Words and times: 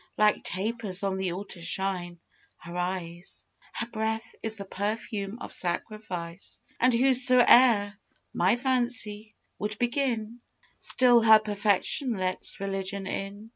Like 0.17 0.43
tapers 0.43 1.03
on 1.03 1.17
the 1.17 1.31
altar 1.31 1.61
shine 1.61 2.19
her 2.57 2.75
eyes; 2.75 3.45
Her 3.73 3.85
breath 3.85 4.33
is 4.41 4.55
the 4.57 4.65
perfume 4.65 5.37
of 5.37 5.53
sacrifice. 5.53 6.63
And 6.79 6.91
wheresoe'er 6.91 7.93
my 8.33 8.55
fancy 8.55 9.35
would 9.59 9.77
begin, 9.77 10.39
Still 10.79 11.21
her 11.21 11.37
perfection 11.37 12.13
lets 12.13 12.59
religion 12.59 13.05
in. 13.05 13.49